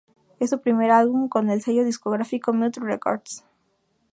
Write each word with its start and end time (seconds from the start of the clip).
Es 0.39 0.49
su 0.49 0.59
primer 0.61 0.89
álbum 0.89 1.29
con 1.29 1.51
el 1.51 1.61
sello 1.61 1.83
discográfico 1.83 2.53
Mute 2.53 2.79
Records. 2.79 3.45